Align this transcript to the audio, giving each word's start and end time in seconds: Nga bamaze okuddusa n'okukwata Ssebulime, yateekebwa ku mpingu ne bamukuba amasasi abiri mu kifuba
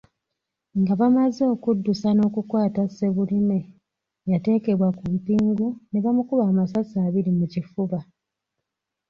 Nga 0.79 0.93
bamaze 0.99 1.43
okuddusa 1.53 2.09
n'okukwata 2.13 2.81
Ssebulime, 2.89 3.59
yateekebwa 4.31 4.87
ku 4.97 5.05
mpingu 5.15 5.67
ne 5.89 5.99
bamukuba 6.03 6.43
amasasi 6.51 6.95
abiri 7.07 7.31
mu 7.39 7.45
kifuba 7.53 7.99